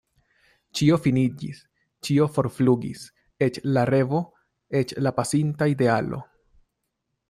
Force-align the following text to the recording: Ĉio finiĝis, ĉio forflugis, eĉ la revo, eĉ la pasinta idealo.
Ĉio 0.77 0.95
finiĝis, 1.03 1.59
ĉio 2.09 2.27
forflugis, 2.39 3.05
eĉ 3.49 3.63
la 3.77 3.87
revo, 3.93 4.25
eĉ 4.81 4.99
la 5.07 5.17
pasinta 5.21 5.73
idealo. 5.77 6.25